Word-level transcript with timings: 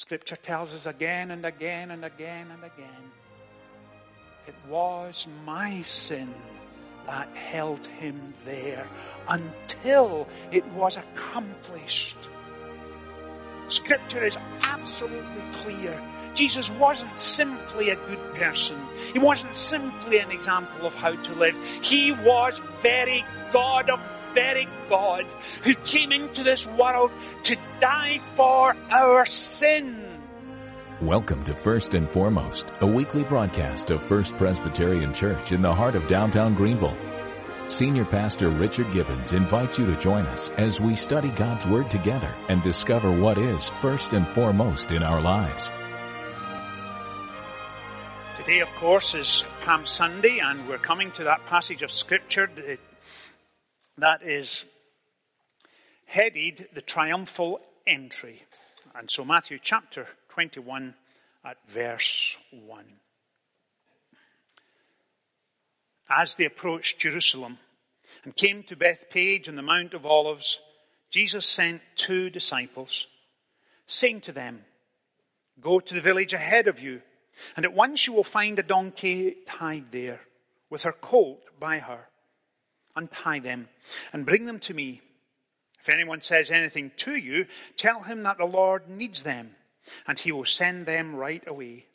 Scripture 0.00 0.36
tells 0.36 0.72
us 0.72 0.86
again 0.86 1.30
and 1.30 1.44
again 1.44 1.90
and 1.90 2.06
again 2.06 2.46
and 2.50 2.64
again. 2.64 3.04
It 4.46 4.54
was 4.66 5.26
my 5.44 5.82
sin 5.82 6.32
that 7.06 7.28
held 7.36 7.86
him 7.86 8.32
there 8.46 8.88
until 9.28 10.26
it 10.52 10.66
was 10.68 10.96
accomplished. 10.96 12.16
Scripture 13.68 14.24
is 14.24 14.38
absolutely 14.62 15.42
clear. 15.52 16.02
Jesus 16.34 16.70
wasn't 16.70 17.18
simply 17.18 17.90
a 17.90 17.96
good 17.96 18.34
person. 18.36 18.78
He 19.12 19.18
wasn't 19.18 19.54
simply 19.54 20.18
an 20.18 20.30
example 20.30 20.86
of 20.86 20.94
how 20.94 21.14
to 21.14 21.34
live. 21.34 21.58
He 21.82 22.12
was 22.12 22.58
very 22.80 23.22
God 23.52 23.90
of 23.90 24.00
very 24.34 24.68
God 24.88 25.26
who 25.64 25.74
came 25.74 26.12
into 26.12 26.44
this 26.44 26.66
world 26.66 27.10
to 27.44 27.56
die 27.80 28.20
for 28.36 28.76
our 28.90 29.26
sin. 29.26 30.06
Welcome 31.00 31.44
to 31.44 31.54
First 31.54 31.94
and 31.94 32.08
Foremost, 32.10 32.72
a 32.80 32.86
weekly 32.86 33.24
broadcast 33.24 33.90
of 33.90 34.02
First 34.02 34.36
Presbyterian 34.36 35.14
Church 35.14 35.52
in 35.52 35.62
the 35.62 35.74
heart 35.74 35.94
of 35.94 36.06
downtown 36.06 36.54
Greenville. 36.54 36.96
Senior 37.68 38.04
Pastor 38.04 38.48
Richard 38.48 38.92
Gibbons 38.92 39.32
invites 39.32 39.78
you 39.78 39.86
to 39.86 39.96
join 39.96 40.26
us 40.26 40.50
as 40.58 40.80
we 40.80 40.96
study 40.96 41.30
God's 41.30 41.64
Word 41.66 41.90
together 41.90 42.32
and 42.48 42.62
discover 42.62 43.10
what 43.10 43.38
is 43.38 43.70
first 43.80 44.12
and 44.12 44.26
foremost 44.28 44.90
in 44.90 45.02
our 45.02 45.20
lives. 45.20 45.70
Today, 48.34 48.60
of 48.60 48.68
course, 48.76 49.14
is 49.14 49.44
Palm 49.60 49.86
Sunday, 49.86 50.40
and 50.40 50.68
we're 50.68 50.78
coming 50.78 51.12
to 51.12 51.24
that 51.24 51.46
passage 51.46 51.82
of 51.82 51.90
Scripture 51.90 52.50
that 52.56 52.78
is 54.22 54.64
headed 56.06 56.68
the 56.74 56.82
triumphal 56.82 57.60
entry. 57.86 58.42
And 58.94 59.10
so 59.10 59.24
Matthew 59.24 59.58
chapter 59.62 60.06
21 60.30 60.94
at 61.44 61.56
verse 61.68 62.36
1. 62.50 62.84
As 66.08 66.34
they 66.34 66.44
approached 66.44 66.98
Jerusalem 66.98 67.58
and 68.24 68.34
came 68.34 68.64
to 68.64 68.76
Bethphage 68.76 69.48
on 69.48 69.54
the 69.54 69.62
Mount 69.62 69.94
of 69.94 70.04
Olives, 70.04 70.60
Jesus 71.10 71.46
sent 71.46 71.80
two 71.94 72.30
disciples, 72.30 73.06
saying 73.86 74.22
to 74.22 74.32
them, 74.32 74.64
Go 75.60 75.78
to 75.78 75.94
the 75.94 76.00
village 76.00 76.32
ahead 76.32 76.66
of 76.66 76.80
you, 76.80 77.02
and 77.56 77.64
at 77.64 77.74
once 77.74 78.06
you 78.06 78.12
will 78.12 78.24
find 78.24 78.58
a 78.58 78.64
donkey 78.64 79.36
tied 79.46 79.92
there, 79.92 80.22
with 80.68 80.82
her 80.82 80.92
colt 80.92 81.42
by 81.60 81.78
her 81.78 82.09
untie 83.00 83.38
them, 83.38 83.68
and 84.12 84.26
bring 84.26 84.44
them 84.44 84.58
to 84.60 84.74
me. 84.74 85.00
If 85.80 85.88
anyone 85.88 86.20
says 86.20 86.50
anything 86.50 86.92
to 86.98 87.16
you, 87.16 87.46
tell 87.76 88.02
him 88.02 88.22
that 88.24 88.36
the 88.38 88.44
Lord 88.44 88.88
needs 88.88 89.22
them, 89.22 89.52
and 90.06 90.18
he 90.18 90.30
will 90.30 90.44
send 90.44 90.86
them 90.86 91.16
right 91.16 91.42
away. 91.46 91.86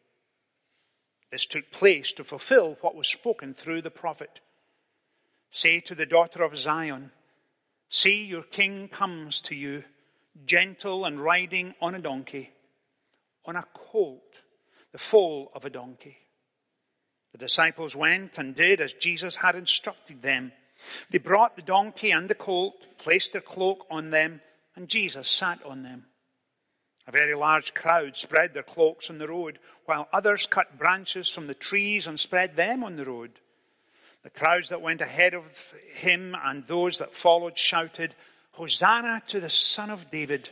This 1.32 1.46
took 1.46 1.72
place 1.72 2.12
to 2.14 2.24
fulfill 2.24 2.78
what 2.82 2.96
was 2.96 3.08
spoken 3.08 3.54
through 3.54 3.84
the 3.84 3.92
prophet. 3.92 4.40
Say 5.52 5.80
to 5.82 5.96
the 5.96 6.06
daughter 6.06 6.44
of 6.44 6.58
Zion, 6.58 7.12
See, 7.90 8.26
your 8.26 8.44
king 8.44 8.88
comes 8.88 9.42
to 9.42 9.56
you, 9.56 9.84
gentle 10.46 11.06
and 11.06 11.20
riding 11.20 11.76
on 11.80 11.94
a 11.94 12.00
donkey, 12.00 12.52
on 13.46 13.56
a 13.56 13.66
colt, 13.74 14.42
the 14.92 14.98
foal 14.98 15.52
of 15.54 15.66
a 15.66 15.70
donkey. 15.70 16.18
The 17.32 17.38
disciples 17.38 17.96
went 17.96 18.38
and 18.38 18.56
did 18.56 18.80
as 18.80 18.94
Jesus 18.94 19.36
had 19.36 19.56
instructed 19.56 20.22
them. 20.22 20.54
They 21.10 21.18
brought 21.18 21.56
the 21.56 21.62
donkey 21.62 22.12
and 22.12 22.30
the 22.30 22.36
colt, 22.36 22.76
placed 22.98 23.34
their 23.34 23.42
cloak 23.42 23.86
on 23.90 24.10
them, 24.10 24.42
and 24.76 24.88
Jesus 24.88 25.28
sat 25.28 25.64
on 25.66 25.84
them. 25.84 26.06
A 27.08 27.12
very 27.12 27.36
large 27.36 27.74
crowd 27.74 28.18
spread 28.18 28.54
their 28.54 28.64
cloaks 28.64 29.10
on 29.10 29.20
the 29.20 29.28
road, 29.28 29.60
while 29.86 30.08
others 30.12 30.48
cut 30.48 30.80
branches 30.80 31.30
from 31.30 31.48
the 31.48 31.54
trees 31.54 32.08
and 32.08 32.20
spread 32.20 32.56
them 32.56 32.84
on 32.84 32.96
the 32.96 33.06
road. 33.06 33.32
The 34.24 34.32
crowds 34.32 34.70
that 34.70 34.82
went 34.82 35.02
ahead 35.02 35.36
of 35.36 35.44
him 35.94 36.36
and 36.44 36.66
those 36.66 36.98
that 36.98 37.16
followed 37.16 37.60
shouted, 37.60 38.16
Hosanna 38.54 39.22
to 39.28 39.40
the 39.40 39.52
Son 39.52 39.92
of 39.92 40.10
David. 40.10 40.50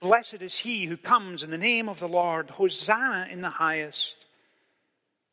Blessed 0.00 0.42
is 0.42 0.58
he 0.58 0.86
who 0.86 0.96
comes 0.96 1.42
in 1.42 1.50
the 1.50 1.58
name 1.58 1.88
of 1.88 1.98
the 1.98 2.08
Lord. 2.08 2.50
Hosanna 2.50 3.26
in 3.30 3.40
the 3.40 3.50
highest. 3.50 4.16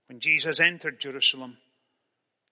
When 0.08 0.20
Jesus 0.20 0.60
entered 0.60 1.00
Jerusalem, 1.00 1.58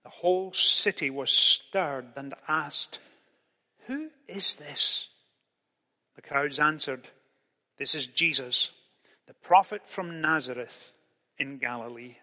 the 0.06 0.12
whole 0.12 0.54
city 0.54 1.10
was 1.10 1.32
stirred 1.32 2.06
and 2.16 2.36
asked, 2.48 3.00
Who 3.88 4.10
is 4.28 4.54
this? 4.54 5.10
The 6.16 6.22
crowds 6.22 6.60
answered, 6.60 7.10
This 7.80 7.96
is 7.96 8.06
Jesus, 8.06 8.70
the 9.28 9.34
prophet 9.34 9.82
from 9.88 10.22
Nazareth 10.22 10.94
in 11.40 11.58
Galilee. 11.58 12.18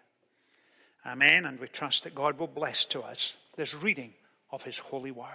Amen. 1.05 1.45
And 1.45 1.59
we 1.59 1.67
trust 1.67 2.05
that 2.05 2.15
God 2.15 2.39
will 2.39 2.47
bless 2.47 2.85
to 2.85 3.01
us 3.01 3.37
this 3.57 3.73
reading 3.73 4.13
of 4.49 4.63
His 4.63 4.77
holy 4.77 5.11
word. 5.11 5.27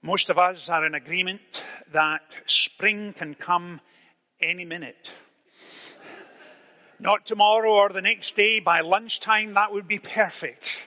Most 0.00 0.30
of 0.30 0.38
us 0.38 0.68
are 0.68 0.86
in 0.86 0.94
agreement 0.94 1.66
that 1.92 2.36
spring 2.46 3.12
can 3.14 3.34
come 3.34 3.80
any 4.40 4.64
minute. 4.64 5.12
Not 7.04 7.26
tomorrow 7.26 7.70
or 7.70 7.90
the 7.90 8.00
next 8.00 8.34
day, 8.34 8.60
by 8.60 8.80
lunchtime, 8.80 9.52
that 9.52 9.70
would 9.70 9.86
be 9.86 9.98
perfect. 9.98 10.86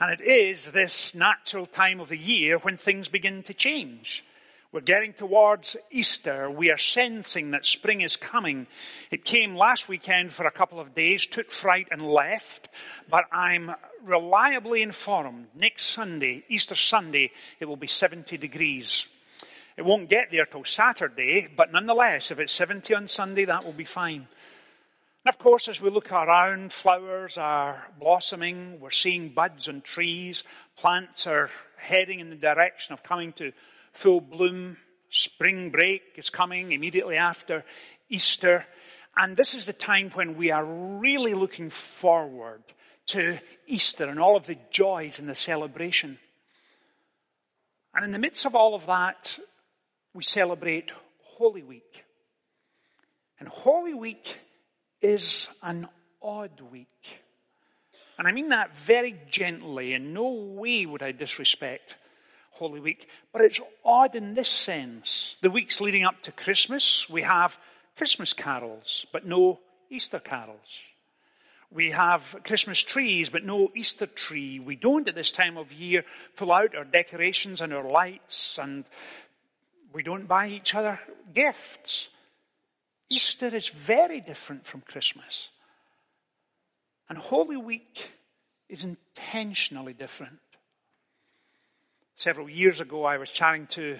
And 0.00 0.10
it 0.10 0.20
is 0.20 0.72
this 0.72 1.14
natural 1.14 1.64
time 1.64 2.00
of 2.00 2.08
the 2.08 2.18
year 2.18 2.58
when 2.58 2.76
things 2.76 3.06
begin 3.06 3.44
to 3.44 3.54
change. 3.54 4.24
We're 4.72 4.80
getting 4.80 5.12
towards 5.12 5.76
Easter. 5.92 6.50
We 6.50 6.72
are 6.72 6.76
sensing 6.76 7.52
that 7.52 7.66
spring 7.66 8.00
is 8.00 8.16
coming. 8.16 8.66
It 9.12 9.24
came 9.24 9.54
last 9.54 9.88
weekend 9.88 10.32
for 10.32 10.44
a 10.44 10.50
couple 10.50 10.80
of 10.80 10.92
days, 10.92 11.24
took 11.24 11.52
fright 11.52 11.86
and 11.92 12.02
left, 12.02 12.68
but 13.08 13.26
I'm 13.30 13.70
reliably 14.02 14.82
informed 14.82 15.46
next 15.54 15.84
Sunday, 15.84 16.42
Easter 16.48 16.74
Sunday, 16.74 17.30
it 17.60 17.66
will 17.66 17.76
be 17.76 17.86
70 17.86 18.36
degrees. 18.36 19.06
It 19.76 19.84
won't 19.84 20.10
get 20.10 20.32
there 20.32 20.46
till 20.46 20.64
Saturday, 20.64 21.46
but 21.56 21.70
nonetheless, 21.70 22.32
if 22.32 22.40
it's 22.40 22.52
70 22.52 22.92
on 22.96 23.06
Sunday, 23.06 23.44
that 23.44 23.64
will 23.64 23.72
be 23.72 23.84
fine. 23.84 24.26
And 25.28 25.34
of 25.34 25.40
course, 25.40 25.68
as 25.68 25.78
we 25.78 25.90
look 25.90 26.10
around, 26.10 26.72
flowers 26.72 27.36
are 27.36 27.86
blossoming. 28.00 28.80
We're 28.80 28.88
seeing 28.88 29.28
buds 29.28 29.68
on 29.68 29.82
trees. 29.82 30.42
Plants 30.74 31.26
are 31.26 31.50
heading 31.76 32.20
in 32.20 32.30
the 32.30 32.36
direction 32.36 32.94
of 32.94 33.02
coming 33.02 33.34
to 33.34 33.52
full 33.92 34.22
bloom. 34.22 34.78
Spring 35.10 35.68
break 35.68 36.00
is 36.16 36.30
coming 36.30 36.72
immediately 36.72 37.18
after 37.18 37.62
Easter. 38.08 38.64
And 39.18 39.36
this 39.36 39.52
is 39.52 39.66
the 39.66 39.74
time 39.74 40.10
when 40.14 40.38
we 40.38 40.50
are 40.50 40.64
really 40.64 41.34
looking 41.34 41.68
forward 41.68 42.62
to 43.08 43.38
Easter 43.66 44.08
and 44.08 44.18
all 44.18 44.34
of 44.34 44.46
the 44.46 44.56
joys 44.70 45.18
and 45.18 45.28
the 45.28 45.34
celebration. 45.34 46.16
And 47.94 48.02
in 48.02 48.12
the 48.12 48.18
midst 48.18 48.46
of 48.46 48.54
all 48.54 48.74
of 48.74 48.86
that, 48.86 49.38
we 50.14 50.22
celebrate 50.22 50.90
Holy 51.22 51.62
Week. 51.62 52.06
And 53.38 53.46
Holy 53.46 53.92
Week 53.92 54.38
is 55.00 55.48
an 55.62 55.88
odd 56.22 56.60
week. 56.70 57.22
And 58.18 58.26
I 58.26 58.32
mean 58.32 58.48
that 58.48 58.76
very 58.76 59.14
gently. 59.30 59.94
In 59.94 60.12
no 60.12 60.28
way 60.28 60.86
would 60.86 61.02
I 61.02 61.12
disrespect 61.12 61.96
Holy 62.52 62.80
Week. 62.80 63.08
But 63.32 63.42
it's 63.42 63.60
odd 63.84 64.16
in 64.16 64.34
this 64.34 64.48
sense. 64.48 65.38
The 65.40 65.50
weeks 65.50 65.80
leading 65.80 66.04
up 66.04 66.22
to 66.22 66.32
Christmas, 66.32 67.08
we 67.08 67.22
have 67.22 67.58
Christmas 67.96 68.32
carols, 68.32 69.06
but 69.12 69.24
no 69.24 69.60
Easter 69.90 70.18
carols. 70.18 70.82
We 71.70 71.90
have 71.90 72.34
Christmas 72.44 72.82
trees, 72.82 73.30
but 73.30 73.44
no 73.44 73.70
Easter 73.74 74.06
tree. 74.06 74.58
We 74.58 74.74
don't 74.74 75.08
at 75.08 75.14
this 75.14 75.30
time 75.30 75.56
of 75.56 75.72
year 75.72 76.04
pull 76.34 76.50
out 76.50 76.74
our 76.74 76.84
decorations 76.84 77.60
and 77.60 77.72
our 77.72 77.88
lights, 77.88 78.58
and 78.58 78.84
we 79.92 80.02
don't 80.02 80.26
buy 80.26 80.48
each 80.48 80.74
other 80.74 80.98
gifts. 81.34 82.08
Easter 83.10 83.54
is 83.54 83.68
very 83.68 84.20
different 84.20 84.66
from 84.66 84.82
Christmas. 84.82 85.48
And 87.08 87.16
Holy 87.16 87.56
Week 87.56 88.10
is 88.68 88.84
intentionally 88.84 89.94
different. 89.94 90.40
Several 92.16 92.50
years 92.50 92.80
ago, 92.80 93.04
I 93.04 93.16
was 93.16 93.30
chatting 93.30 93.66
to 93.68 93.98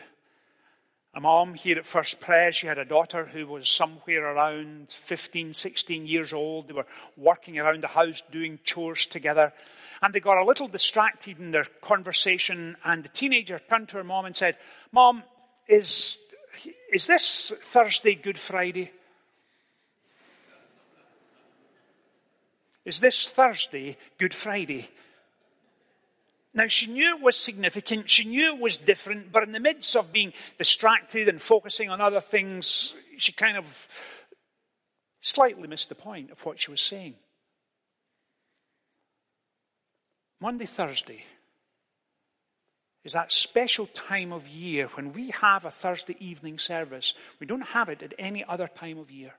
a 1.14 1.20
mom 1.20 1.54
here 1.54 1.78
at 1.78 1.86
First 1.86 2.20
Pres. 2.20 2.56
She 2.56 2.66
had 2.66 2.78
a 2.78 2.84
daughter 2.84 3.24
who 3.24 3.46
was 3.46 3.68
somewhere 3.68 4.26
around 4.26 4.92
15, 4.92 5.54
16 5.54 6.06
years 6.06 6.34
old. 6.34 6.68
They 6.68 6.74
were 6.74 6.86
working 7.16 7.58
around 7.58 7.82
the 7.82 7.88
house 7.88 8.22
doing 8.30 8.58
chores 8.62 9.06
together. 9.06 9.54
And 10.02 10.12
they 10.12 10.20
got 10.20 10.40
a 10.40 10.44
little 10.44 10.68
distracted 10.68 11.38
in 11.38 11.50
their 11.50 11.64
conversation. 11.80 12.76
And 12.84 13.04
the 13.04 13.08
teenager 13.08 13.58
turned 13.58 13.88
to 13.90 13.96
her 13.96 14.04
mom 14.04 14.26
and 14.26 14.36
said, 14.36 14.58
Mom, 14.92 15.22
is, 15.66 16.18
is 16.92 17.06
this 17.06 17.54
Thursday 17.62 18.14
Good 18.14 18.38
Friday? 18.38 18.90
Is 22.88 23.00
this 23.00 23.28
Thursday 23.28 23.98
Good 24.16 24.32
Friday? 24.32 24.88
Now, 26.54 26.68
she 26.68 26.86
knew 26.86 27.16
it 27.16 27.22
was 27.22 27.36
significant, 27.36 28.08
she 28.08 28.24
knew 28.24 28.54
it 28.54 28.58
was 28.58 28.78
different, 28.78 29.30
but 29.30 29.42
in 29.42 29.52
the 29.52 29.60
midst 29.60 29.94
of 29.94 30.10
being 30.10 30.32
distracted 30.56 31.28
and 31.28 31.40
focusing 31.40 31.90
on 31.90 32.00
other 32.00 32.22
things, 32.22 32.96
she 33.18 33.32
kind 33.32 33.58
of 33.58 33.86
slightly 35.20 35.68
missed 35.68 35.90
the 35.90 35.94
point 35.94 36.30
of 36.30 36.42
what 36.46 36.58
she 36.58 36.70
was 36.70 36.80
saying. 36.80 37.16
Maundy, 40.40 40.64
Thursday 40.64 41.24
is 43.04 43.12
that 43.12 43.30
special 43.30 43.86
time 43.86 44.32
of 44.32 44.48
year 44.48 44.88
when 44.94 45.12
we 45.12 45.28
have 45.32 45.66
a 45.66 45.70
Thursday 45.70 46.16
evening 46.20 46.58
service. 46.58 47.12
We 47.38 47.46
don't 47.46 47.68
have 47.68 47.90
it 47.90 48.02
at 48.02 48.14
any 48.18 48.44
other 48.44 48.66
time 48.66 48.96
of 48.96 49.10
year. 49.10 49.34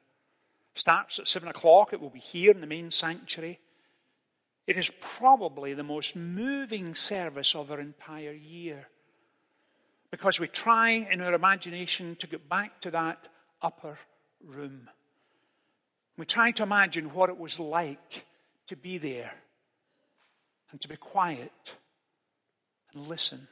Starts 0.76 1.20
at 1.20 1.28
seven 1.28 1.50
o'clock. 1.50 1.94
It 1.94 2.00
will 2.00 2.10
be 2.10 2.20
here 2.20 2.52
in 2.52 2.62
the 2.62 2.68
main 2.68 2.92
sanctuary. 2.92 3.60
It 4.68 4.78
is 4.78 4.92
probably 5.02 5.74
the 5.74 5.84
most 5.84 6.16
moving 6.16 6.94
service 6.94 7.56
of 7.56 7.72
our 7.72 7.80
entire 7.80 8.34
year. 8.34 8.88
Because 10.12 10.40
we 10.40 10.48
try 10.48 10.92
in 10.92 11.22
our 11.22 11.34
imagination 11.34 12.16
to 12.18 12.28
get 12.28 12.48
back 12.48 12.82
to 12.82 12.92
that 12.92 13.28
upper 13.62 13.98
room. 14.44 14.90
We 16.18 16.26
try 16.26 16.52
to 16.52 16.64
imagine 16.64 17.14
what 17.14 17.30
it 17.30 17.38
was 17.38 17.60
like 17.60 18.26
to 18.68 18.76
be 18.76 18.98
there 18.98 19.34
and 20.72 20.80
to 20.82 20.88
be 20.88 20.98
quiet 20.98 21.76
and 22.94 23.08
listen. 23.08 23.48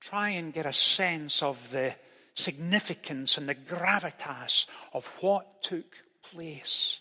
Try 0.00 0.30
and 0.30 0.52
get 0.52 0.66
a 0.66 0.72
sense 0.72 1.42
of 1.42 1.70
the 1.70 1.94
significance 2.38 3.36
and 3.36 3.48
the 3.48 3.54
gravitas 3.54 4.66
of 4.92 5.06
what 5.20 5.60
took 5.62 5.96
place. 6.32 7.00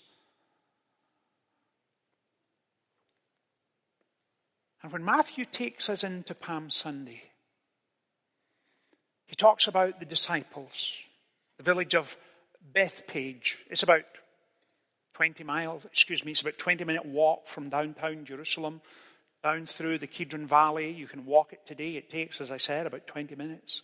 And 4.81 4.92
when 4.92 5.06
Matthew 5.06 5.45
takes 5.45 5.89
us 5.89 6.04
into 6.04 6.34
Palm 6.34 6.69
Sunday, 6.69 7.22
he 9.28 9.36
talks 9.36 9.68
about 9.68 10.00
the 10.00 10.06
disciples, 10.06 10.95
the 11.57 11.63
village 11.63 11.94
of 11.94 12.16
Bethphage. 12.74 13.57
It's 13.69 13.84
about 13.84 14.06
20 15.16 15.44
miles, 15.44 15.86
excuse 15.86 16.25
me, 16.25 16.31
it's 16.31 16.42
about 16.42 16.57
20 16.57 16.84
minute 16.84 17.06
walk 17.06 17.48
from 17.48 17.69
downtown 17.69 18.25
Jerusalem 18.25 18.81
down 19.44 19.68
through 19.68 20.00
the 20.00 20.07
Kidron 20.07 20.48
Valley. 20.48 20.92
You 20.92 21.07
can 21.07 21.25
walk 21.25 21.54
it 21.54 21.66
today. 21.66 21.95
It 21.95 22.10
takes, 22.10 22.42
as 22.42 22.51
I 22.51 22.57
said, 22.57 22.88
about 22.88 23.06
20 23.06 23.36
minutes. 23.36 23.81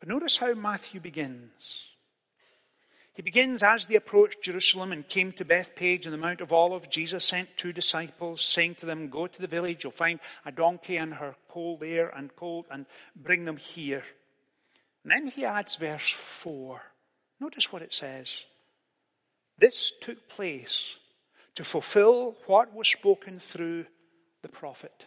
But 0.00 0.08
notice 0.08 0.36
how 0.36 0.54
Matthew 0.54 1.00
begins. 1.00 1.84
He 3.14 3.22
begins 3.22 3.62
as 3.62 3.86
they 3.86 3.94
approached 3.94 4.42
Jerusalem 4.42 4.92
and 4.92 5.08
came 5.08 5.32
to 5.32 5.44
Bethphage 5.44 6.06
on 6.06 6.12
the 6.12 6.18
Mount 6.18 6.42
of 6.42 6.52
Olives. 6.52 6.88
Jesus 6.88 7.24
sent 7.24 7.56
two 7.56 7.72
disciples, 7.72 8.44
saying 8.44 8.74
to 8.76 8.86
them, 8.86 9.08
Go 9.08 9.26
to 9.26 9.40
the 9.40 9.46
village, 9.46 9.84
you'll 9.84 9.92
find 9.92 10.20
a 10.44 10.52
donkey 10.52 10.98
and 10.98 11.14
her 11.14 11.34
colt 11.48 11.80
there 11.80 12.10
and 12.10 12.36
colt, 12.36 12.66
and 12.70 12.84
bring 13.16 13.46
them 13.46 13.56
here. 13.56 14.04
And 15.02 15.12
then 15.12 15.28
he 15.28 15.46
adds 15.46 15.76
verse 15.76 16.10
4. 16.10 16.82
Notice 17.40 17.72
what 17.72 17.80
it 17.80 17.94
says. 17.94 18.44
This 19.58 19.92
took 20.02 20.28
place 20.28 20.96
to 21.54 21.64
fulfill 21.64 22.36
what 22.46 22.74
was 22.74 22.88
spoken 22.88 23.38
through 23.38 23.86
the 24.42 24.48
prophet. 24.48 25.06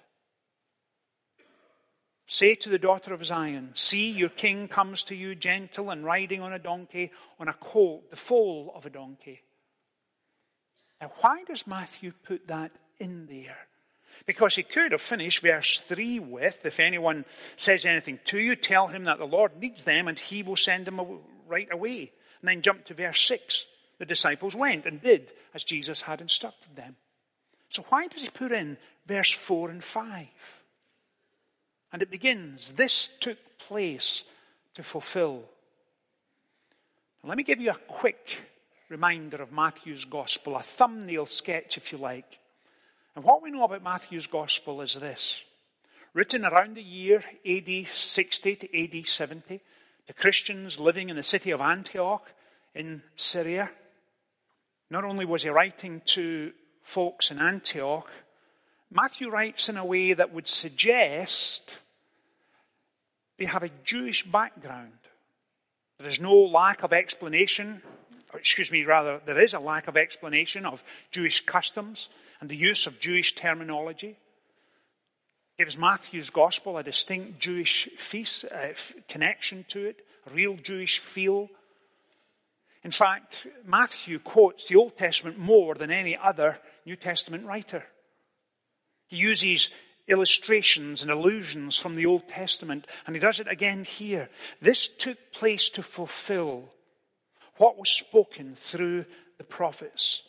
Say 2.32 2.54
to 2.54 2.70
the 2.70 2.78
daughter 2.78 3.12
of 3.12 3.26
Zion, 3.26 3.72
see 3.74 4.12
your 4.12 4.30
king 4.30 4.68
comes 4.68 5.02
to 5.04 5.16
you 5.16 5.34
gentle 5.34 5.90
and 5.90 6.06
riding 6.06 6.44
on 6.44 6.54
a 6.54 6.60
donkey, 6.60 7.12
on 7.40 7.48
a 7.48 7.54
colt, 7.54 8.12
the 8.12 8.16
foal 8.16 8.72
of 8.76 8.86
a 8.86 8.92
donkey. 8.92 9.42
Now 11.02 11.12
why 11.22 11.44
does 11.46 11.66
Matthew 11.66 12.14
put 12.24 12.46
that 12.48 12.72
in 13.00 13.26
there? 13.26 13.58
Because 14.28 14.54
he 14.54 14.62
could 14.62 14.92
have 14.92 15.02
finished 15.02 15.42
verse 15.42 15.80
3 15.80 16.20
with, 16.20 16.64
if 16.68 16.80
anyone 16.80 17.26
says 17.58 17.84
anything 17.84 18.20
to 18.26 18.38
you, 18.38 18.56
tell 18.56 18.86
him 18.86 19.06
that 19.06 19.18
the 19.18 19.26
Lord 19.26 19.58
needs 19.60 19.84
them 19.84 20.08
and 20.08 20.20
he 20.20 20.44
will 20.44 20.56
send 20.56 20.86
them 20.86 21.02
right 21.48 21.70
away. 21.72 22.12
And 22.42 22.50
then 22.50 22.62
jump 22.62 22.86
to 22.86 22.94
verse 22.94 23.26
6. 23.26 23.66
The 23.98 24.06
disciples 24.06 24.56
went 24.56 24.86
and 24.86 25.02
did 25.02 25.32
as 25.56 25.64
Jesus 25.64 26.04
had 26.04 26.22
instructed 26.22 26.76
them. 26.76 26.96
So 27.72 27.84
why 27.90 28.06
does 28.06 28.22
he 28.22 28.30
put 28.30 28.52
in 28.52 28.78
verse 29.08 29.32
4 29.32 29.72
and 29.72 29.84
5? 29.84 30.28
And 31.92 32.02
it 32.02 32.12
begins, 32.12 32.74
this 32.74 33.10
took 33.20 33.38
place 33.58 34.24
to 34.76 34.84
fulfill. 34.84 35.44
Now, 37.24 37.30
let 37.30 37.38
me 37.38 37.44
give 37.44 37.60
you 37.60 37.72
a 37.72 37.88
quick 37.88 38.42
reminder 38.90 39.42
of 39.42 39.52
Matthew's 39.52 40.06
gospel, 40.06 40.56
a 40.56 40.64
thumbnail 40.64 41.26
sketch 41.26 41.78
if 41.78 41.92
you 41.92 41.98
like. 41.98 42.40
And 43.16 43.24
what 43.24 43.42
we 43.42 43.52
know 43.52 43.64
about 43.64 43.84
Matthew's 43.84 44.28
gospel 44.28 44.82
is 44.82 44.96
this. 44.96 45.44
Written 46.14 46.46
around 46.46 46.76
the 46.76 46.84
year 46.84 47.24
AD 47.46 47.88
60 47.94 48.56
to 48.56 49.00
AD 49.00 49.06
70 49.06 49.62
to 50.08 50.14
Christians 50.14 50.80
living 50.80 51.10
in 51.10 51.16
the 51.16 51.24
city 51.24 51.52
of 51.52 51.62
Antioch 51.62 52.26
in 52.74 53.04
Syria. 53.16 53.70
Not 54.90 55.04
only 55.04 55.26
was 55.26 55.44
he 55.44 55.50
writing 55.50 56.02
to 56.06 56.52
folks 56.82 57.30
in 57.30 57.40
Antioch, 57.40 58.10
Matthew 58.92 59.30
writes 59.30 59.70
in 59.70 59.78
a 59.78 59.86
way 59.86 60.14
that 60.14 60.34
would 60.34 60.48
suggest 60.48 61.80
they 63.38 63.46
have 63.46 63.64
a 63.64 63.70
Jewish 63.84 64.24
background. 64.24 64.94
There 66.00 66.10
is 66.10 66.20
no 66.20 66.34
lack 66.34 66.84
of 66.84 66.92
explanation, 66.92 67.82
excuse 68.34 68.72
me, 68.72 68.84
rather, 68.86 69.22
there 69.26 69.42
is 69.42 69.54
a 69.54 69.60
lack 69.60 69.88
of 69.88 69.96
explanation 69.96 70.66
of 70.66 70.84
Jewish 71.12 71.46
customs 71.46 72.10
and 72.42 72.50
the 72.50 72.56
use 72.56 72.88
of 72.88 73.00
Jewish 73.00 73.36
terminology. 73.36 74.18
Gives 75.58 75.78
Matthew's 75.78 76.30
gospel 76.30 76.78
a 76.78 76.84
distinct 76.84 77.40
Jewish 77.40 77.90
feast, 77.98 78.46
uh, 78.46 78.70
connection 79.08 79.66
to 79.70 79.86
it, 79.86 79.98
a 80.26 80.34
real 80.34 80.56
Jewish 80.56 81.00
feel. 81.00 81.50
In 82.84 82.92
fact, 82.92 83.46
Matthew 83.66 84.20
quotes 84.20 84.68
the 84.68 84.78
Old 84.78 84.98
Testament 84.98 85.38
more 85.38 85.76
than 85.76 85.92
any 85.92 86.18
other 86.18 86.60
New 86.86 86.96
Testament 86.96 87.46
writer. 87.46 87.86
He 89.10 89.18
uses 89.18 89.70
illustrations 90.08 91.02
and 91.02 91.12
allusions 91.12 91.78
from 91.78 91.96
the 91.96 92.06
Old 92.06 92.28
Testament, 92.28 92.88
and 93.06 93.16
he 93.16 93.20
does 93.20 93.40
it 93.40 93.48
again 93.48 93.84
here. 93.84 94.30
This 94.62 94.88
took 94.88 95.18
place 95.34 95.70
to 95.70 95.84
fulfill 95.84 96.70
what 97.58 97.78
was 97.78 97.90
spoken 97.90 98.56
through 98.56 99.06
the 99.38 99.44
prophets. 99.44 100.24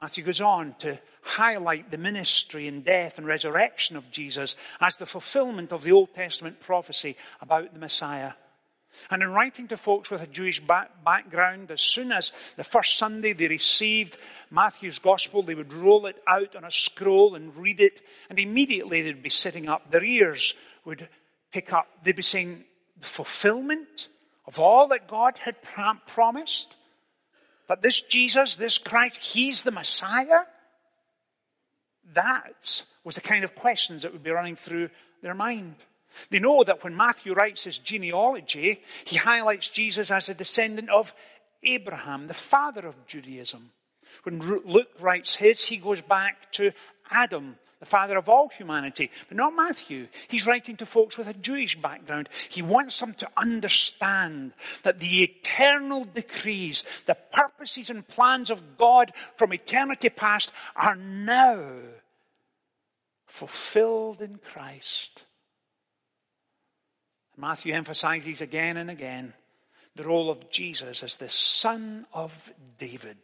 Matthew 0.00 0.24
goes 0.24 0.42
on 0.42 0.74
to 0.80 0.98
highlight 1.22 1.90
the 1.90 1.98
ministry 1.98 2.68
and 2.68 2.84
death 2.84 3.16
and 3.16 3.26
resurrection 3.26 3.96
of 3.96 4.10
Jesus 4.10 4.54
as 4.80 4.98
the 4.98 5.06
fulfillment 5.06 5.72
of 5.72 5.82
the 5.82 5.92
Old 5.92 6.14
Testament 6.14 6.60
prophecy 6.60 7.16
about 7.40 7.72
the 7.72 7.80
Messiah. 7.80 8.32
And 9.10 9.22
in 9.22 9.30
writing 9.32 9.68
to 9.68 9.76
folks 9.76 10.10
with 10.10 10.22
a 10.22 10.26
Jewish 10.26 10.60
back- 10.60 11.04
background, 11.04 11.70
as 11.70 11.80
soon 11.80 12.12
as 12.12 12.32
the 12.56 12.64
first 12.64 12.98
Sunday 12.98 13.32
they 13.32 13.48
received 13.48 14.18
Matthew's 14.50 14.98
gospel, 14.98 15.42
they 15.42 15.54
would 15.54 15.72
roll 15.72 16.06
it 16.06 16.22
out 16.26 16.56
on 16.56 16.64
a 16.64 16.70
scroll 16.70 17.34
and 17.34 17.56
read 17.56 17.80
it, 17.80 18.00
and 18.28 18.38
immediately 18.38 19.02
they'd 19.02 19.22
be 19.22 19.30
sitting 19.30 19.68
up. 19.68 19.90
Their 19.90 20.04
ears 20.04 20.54
would 20.84 21.08
pick 21.52 21.72
up. 21.72 21.86
They'd 22.02 22.16
be 22.16 22.22
saying, 22.22 22.64
the 22.98 23.06
fulfillment 23.06 24.08
of 24.46 24.60
all 24.60 24.88
that 24.88 25.08
God 25.08 25.38
had 25.38 25.56
promised? 26.06 26.76
That 27.68 27.82
this 27.82 28.00
Jesus, 28.00 28.54
this 28.54 28.78
Christ, 28.78 29.18
He's 29.20 29.62
the 29.62 29.72
Messiah? 29.72 30.42
That 32.14 32.84
was 33.04 33.16
the 33.16 33.20
kind 33.20 33.44
of 33.44 33.54
questions 33.54 34.02
that 34.02 34.12
would 34.12 34.22
be 34.22 34.30
running 34.30 34.56
through 34.56 34.90
their 35.22 35.34
mind. 35.34 35.76
They 36.30 36.38
know 36.38 36.64
that 36.64 36.82
when 36.84 36.96
Matthew 36.96 37.34
writes 37.34 37.64
his 37.64 37.78
genealogy, 37.78 38.82
he 39.04 39.16
highlights 39.16 39.68
Jesus 39.68 40.10
as 40.10 40.28
a 40.28 40.34
descendant 40.34 40.90
of 40.90 41.14
Abraham, 41.62 42.28
the 42.28 42.34
father 42.34 42.86
of 42.86 43.06
Judaism. 43.06 43.70
When 44.22 44.40
Luke 44.40 44.90
writes 45.00 45.34
his, 45.34 45.64
he 45.64 45.76
goes 45.76 46.02
back 46.02 46.50
to 46.52 46.72
Adam, 47.10 47.56
the 47.80 47.86
father 47.86 48.16
of 48.16 48.28
all 48.28 48.48
humanity. 48.48 49.10
But 49.28 49.36
not 49.36 49.54
Matthew. 49.54 50.08
He's 50.28 50.46
writing 50.46 50.76
to 50.78 50.86
folks 50.86 51.18
with 51.18 51.28
a 51.28 51.34
Jewish 51.34 51.80
background. 51.80 52.28
He 52.48 52.62
wants 52.62 52.98
them 52.98 53.14
to 53.14 53.28
understand 53.36 54.52
that 54.82 55.00
the 55.00 55.22
eternal 55.22 56.04
decrees, 56.04 56.84
the 57.06 57.16
purposes 57.32 57.90
and 57.90 58.06
plans 58.06 58.50
of 58.50 58.78
God 58.78 59.12
from 59.36 59.52
eternity 59.52 60.08
past 60.08 60.52
are 60.74 60.96
now 60.96 61.68
fulfilled 63.26 64.22
in 64.22 64.38
Christ. 64.38 65.22
Matthew 67.36 67.74
emphasizes 67.74 68.40
again 68.40 68.76
and 68.76 68.90
again 68.90 69.34
the 69.94 70.04
role 70.04 70.30
of 70.30 70.50
Jesus 70.50 71.02
as 71.02 71.16
the 71.16 71.28
son 71.28 72.06
of 72.12 72.52
David. 72.78 73.18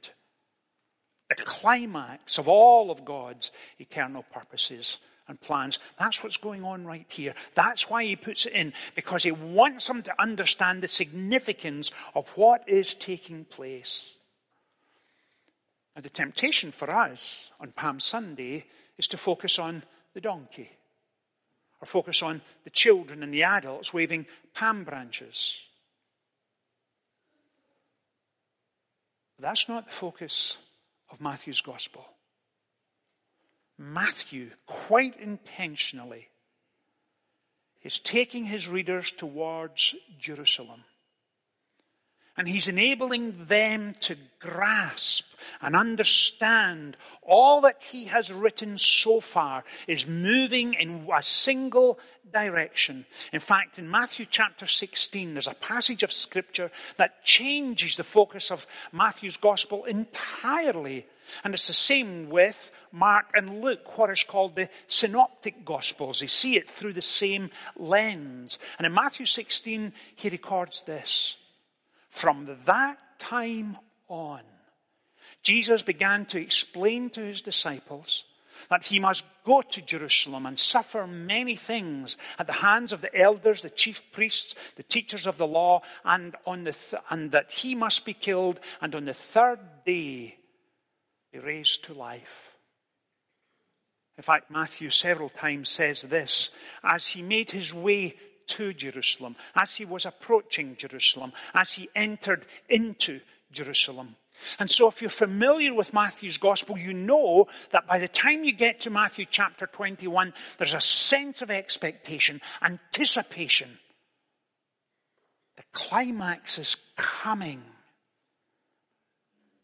The 1.28 1.44
climax 1.44 2.38
of 2.38 2.48
all 2.48 2.90
of 2.90 3.04
God's 3.04 3.50
eternal 3.78 4.24
purposes 4.32 4.98
and 5.28 5.40
plans. 5.40 5.78
That's 5.98 6.22
what's 6.22 6.36
going 6.36 6.64
on 6.64 6.84
right 6.84 7.06
here. 7.08 7.34
That's 7.54 7.88
why 7.88 8.04
he 8.04 8.16
puts 8.16 8.44
it 8.44 8.52
in, 8.52 8.74
because 8.94 9.22
he 9.22 9.32
wants 9.32 9.86
them 9.86 10.02
to 10.02 10.20
understand 10.20 10.82
the 10.82 10.88
significance 10.88 11.90
of 12.14 12.28
what 12.30 12.68
is 12.68 12.94
taking 12.94 13.44
place. 13.44 14.12
Now, 15.94 16.02
the 16.02 16.10
temptation 16.10 16.72
for 16.72 16.94
us 16.94 17.50
on 17.60 17.72
Palm 17.72 18.00
Sunday 18.00 18.66
is 18.98 19.08
to 19.08 19.16
focus 19.16 19.58
on 19.58 19.84
the 20.14 20.20
donkey, 20.20 20.70
or 21.82 21.86
focus 21.86 22.22
on 22.22 22.40
the 22.62 22.70
children 22.70 23.24
and 23.24 23.34
the 23.34 23.42
adults 23.42 23.92
waving 23.92 24.24
palm 24.54 24.84
branches. 24.84 25.60
But 29.36 29.48
that's 29.48 29.68
not 29.68 29.86
the 29.86 29.92
focus 29.92 30.56
of 31.10 31.20
Matthew's 31.20 31.60
gospel. 31.60 32.04
Matthew, 33.76 34.50
quite 34.64 35.18
intentionally, 35.18 36.28
is 37.82 37.98
taking 37.98 38.44
his 38.44 38.68
readers 38.68 39.10
towards 39.10 39.96
Jerusalem. 40.20 40.84
And 42.36 42.48
he's 42.48 42.68
enabling 42.68 43.44
them 43.44 43.94
to 44.00 44.16
grasp 44.38 45.24
and 45.60 45.76
understand 45.76 46.96
all 47.22 47.60
that 47.62 47.82
he 47.82 48.06
has 48.06 48.32
written 48.32 48.78
so 48.78 49.20
far 49.20 49.64
is 49.86 50.06
moving 50.06 50.74
in 50.74 51.06
a 51.14 51.22
single 51.22 51.98
direction. 52.32 53.04
In 53.32 53.40
fact, 53.40 53.78
in 53.78 53.90
Matthew 53.90 54.26
chapter 54.28 54.66
16, 54.66 55.34
there's 55.34 55.46
a 55.46 55.54
passage 55.54 56.02
of 56.02 56.12
scripture 56.12 56.70
that 56.96 57.22
changes 57.24 57.96
the 57.96 58.04
focus 58.04 58.50
of 58.50 58.66
Matthew's 58.92 59.36
gospel 59.36 59.84
entirely. 59.84 61.06
And 61.44 61.54
it's 61.54 61.66
the 61.66 61.74
same 61.74 62.30
with 62.30 62.70
Mark 62.90 63.26
and 63.34 63.62
Luke, 63.62 63.98
what 63.98 64.10
is 64.10 64.24
called 64.24 64.56
the 64.56 64.68
synoptic 64.86 65.64
gospels. 65.64 66.20
They 66.20 66.26
see 66.26 66.56
it 66.56 66.68
through 66.68 66.94
the 66.94 67.02
same 67.02 67.50
lens. 67.76 68.58
And 68.78 68.86
in 68.86 68.94
Matthew 68.94 69.26
16, 69.26 69.92
he 70.16 70.28
records 70.30 70.82
this. 70.84 71.36
From 72.12 72.58
that 72.66 72.98
time 73.18 73.74
on, 74.06 74.42
Jesus 75.42 75.82
began 75.82 76.26
to 76.26 76.38
explain 76.38 77.08
to 77.10 77.20
his 77.20 77.40
disciples 77.40 78.24
that 78.68 78.84
he 78.84 79.00
must 79.00 79.24
go 79.44 79.62
to 79.62 79.80
Jerusalem 79.80 80.44
and 80.44 80.58
suffer 80.58 81.06
many 81.06 81.56
things 81.56 82.18
at 82.38 82.46
the 82.46 82.52
hands 82.52 82.92
of 82.92 83.00
the 83.00 83.14
elders, 83.18 83.62
the 83.62 83.70
chief 83.70 84.02
priests, 84.12 84.54
the 84.76 84.82
teachers 84.82 85.26
of 85.26 85.38
the 85.38 85.46
law, 85.46 85.80
and, 86.04 86.36
on 86.46 86.64
the 86.64 86.72
th- 86.72 87.02
and 87.10 87.32
that 87.32 87.50
he 87.50 87.74
must 87.74 88.04
be 88.04 88.12
killed 88.12 88.60
and 88.82 88.94
on 88.94 89.06
the 89.06 89.14
third 89.14 89.58
day 89.86 90.36
be 91.32 91.38
raised 91.38 91.84
to 91.84 91.94
life. 91.94 92.52
In 94.18 94.22
fact, 94.22 94.50
Matthew 94.50 94.90
several 94.90 95.30
times 95.30 95.70
says 95.70 96.02
this 96.02 96.50
as 96.84 97.06
he 97.06 97.22
made 97.22 97.50
his 97.50 97.72
way 97.72 98.14
to 98.48 98.72
Jerusalem, 98.72 99.34
as 99.54 99.76
he 99.76 99.84
was 99.84 100.06
approaching 100.06 100.76
Jerusalem, 100.76 101.32
as 101.54 101.72
he 101.72 101.88
entered 101.94 102.46
into 102.68 103.20
Jerusalem. 103.52 104.16
And 104.58 104.70
so 104.70 104.88
if 104.88 105.00
you're 105.00 105.10
familiar 105.10 105.74
with 105.74 105.94
Matthew's 105.94 106.38
gospel, 106.38 106.76
you 106.76 106.92
know 106.92 107.46
that 107.70 107.86
by 107.86 107.98
the 107.98 108.08
time 108.08 108.44
you 108.44 108.52
get 108.52 108.80
to 108.80 108.90
Matthew 108.90 109.26
chapter 109.30 109.66
21, 109.66 110.32
there's 110.58 110.74
a 110.74 110.80
sense 110.80 111.42
of 111.42 111.50
expectation, 111.50 112.40
anticipation. 112.60 113.78
The 115.56 115.62
climax 115.72 116.58
is 116.58 116.76
coming. 116.96 117.62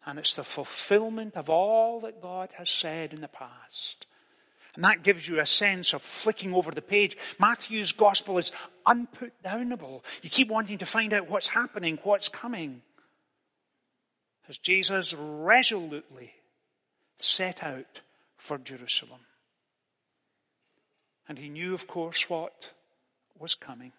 And 0.06 0.18
it's 0.18 0.34
the 0.34 0.44
fulfillment 0.44 1.36
of 1.36 1.50
all 1.50 2.00
that 2.00 2.22
God 2.22 2.50
has 2.56 2.70
said 2.70 3.12
in 3.12 3.20
the 3.20 3.28
past. 3.28 4.06
And 4.78 4.84
that 4.84 5.02
gives 5.02 5.26
you 5.26 5.40
a 5.40 5.44
sense 5.44 5.92
of 5.92 6.02
flicking 6.02 6.54
over 6.54 6.70
the 6.70 6.80
page. 6.80 7.16
Matthew's 7.40 7.90
gospel 7.90 8.38
is 8.38 8.52
unputdownable. 8.86 10.02
You 10.22 10.30
keep 10.30 10.48
wanting 10.48 10.78
to 10.78 10.86
find 10.86 11.12
out 11.12 11.28
what's 11.28 11.48
happening, 11.48 11.98
what's 12.04 12.28
coming. 12.28 12.82
As 14.48 14.56
Jesus 14.56 15.14
resolutely 15.14 16.30
set 17.18 17.64
out 17.64 18.02
for 18.36 18.56
Jerusalem. 18.56 19.22
And 21.28 21.40
he 21.40 21.48
knew, 21.48 21.74
of 21.74 21.88
course, 21.88 22.30
what 22.30 22.70
was 23.36 23.56
coming. 23.56 23.90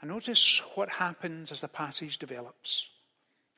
And 0.00 0.10
notice 0.10 0.62
what 0.74 0.92
happens 0.92 1.52
as 1.52 1.60
the 1.60 1.68
passage 1.68 2.16
develops. 2.16 2.88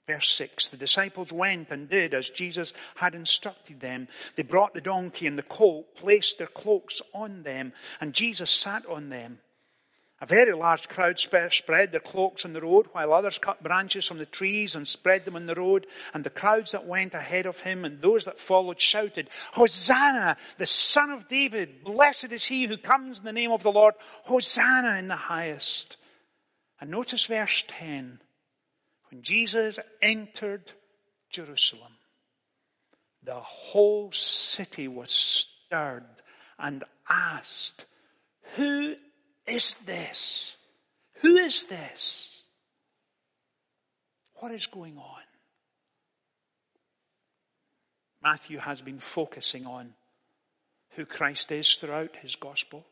Verse 0.06 0.32
6, 0.34 0.68
the 0.68 0.76
disciples 0.76 1.32
went 1.32 1.70
and 1.70 1.88
did 1.88 2.12
as 2.12 2.28
Jesus 2.28 2.74
had 2.96 3.14
instructed 3.14 3.80
them. 3.80 4.08
They 4.36 4.42
brought 4.42 4.74
the 4.74 4.82
donkey 4.82 5.26
and 5.26 5.38
the 5.38 5.42
colt, 5.42 5.96
placed 5.96 6.36
their 6.36 6.46
cloaks 6.46 7.00
on 7.14 7.42
them, 7.42 7.72
and 8.00 8.12
Jesus 8.12 8.50
sat 8.50 8.84
on 8.86 9.08
them. 9.08 9.38
A 10.20 10.26
very 10.26 10.52
large 10.52 10.88
crowd 10.88 11.18
spread 11.18 11.90
their 11.90 12.00
cloaks 12.00 12.44
on 12.44 12.52
the 12.52 12.60
road, 12.60 12.86
while 12.92 13.12
others 13.12 13.38
cut 13.38 13.62
branches 13.62 14.06
from 14.06 14.18
the 14.18 14.26
trees 14.26 14.74
and 14.74 14.86
spread 14.86 15.24
them 15.24 15.36
on 15.36 15.46
the 15.46 15.54
road. 15.54 15.86
And 16.14 16.22
the 16.22 16.30
crowds 16.30 16.72
that 16.72 16.86
went 16.86 17.14
ahead 17.14 17.46
of 17.46 17.60
him 17.60 17.84
and 17.84 18.00
those 18.00 18.24
that 18.26 18.40
followed 18.40 18.80
shouted, 18.80 19.28
Hosanna, 19.52 20.36
the 20.56 20.66
son 20.66 21.10
of 21.10 21.28
David! 21.28 21.82
Blessed 21.82 22.32
is 22.32 22.44
he 22.44 22.64
who 22.64 22.76
comes 22.76 23.18
in 23.18 23.24
the 23.24 23.32
name 23.32 23.50
of 23.50 23.62
the 23.62 23.72
Lord! 23.72 23.94
Hosanna 24.24 24.98
in 24.98 25.08
the 25.08 25.16
highest! 25.16 25.96
And 26.80 26.90
notice 26.90 27.24
verse 27.24 27.64
10. 27.68 28.20
Jesus 29.22 29.78
entered 30.02 30.72
Jerusalem, 31.30 31.92
the 33.22 33.40
whole 33.40 34.12
city 34.12 34.88
was 34.88 35.10
stirred 35.10 36.04
and 36.58 36.84
asked, 37.08 37.86
Who 38.56 38.94
is 39.46 39.74
this? 39.86 40.56
Who 41.20 41.36
is 41.36 41.64
this? 41.64 42.42
What 44.36 44.52
is 44.52 44.66
going 44.66 44.98
on? 44.98 45.22
Matthew 48.22 48.58
has 48.58 48.80
been 48.80 49.00
focusing 49.00 49.66
on 49.66 49.94
who 50.90 51.04
Christ 51.04 51.52
is 51.52 51.74
throughout 51.74 52.16
his 52.22 52.36
gospel. 52.36 52.84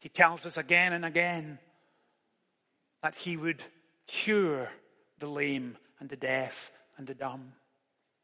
He 0.00 0.08
tells 0.08 0.46
us 0.46 0.56
again 0.56 0.92
and 0.92 1.04
again 1.04 1.58
that 3.02 3.14
he 3.14 3.36
would 3.36 3.62
cure 4.06 4.70
the 5.18 5.26
lame 5.26 5.76
and 6.00 6.08
the 6.08 6.16
deaf 6.16 6.70
and 6.96 7.06
the 7.06 7.14
dumb. 7.14 7.52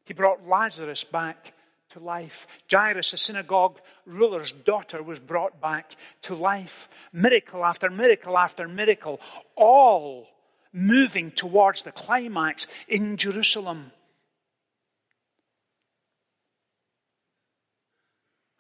He 0.04 0.14
brought 0.14 0.46
Lazarus 0.46 1.04
back 1.04 1.54
to 1.90 2.00
life. 2.00 2.46
Jairus, 2.70 3.10
the 3.10 3.16
synagogue 3.16 3.78
ruler's 4.06 4.52
daughter, 4.52 5.02
was 5.02 5.20
brought 5.20 5.60
back 5.60 5.94
to 6.22 6.34
life. 6.34 6.88
Miracle 7.12 7.64
after 7.64 7.90
miracle 7.90 8.36
after 8.36 8.66
miracle, 8.66 9.20
all 9.56 10.28
moving 10.72 11.30
towards 11.30 11.82
the 11.82 11.92
climax 11.92 12.66
in 12.88 13.16
Jerusalem. 13.16 13.92